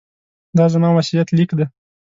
[0.57, 1.65] دا زما وصیت لیک دی.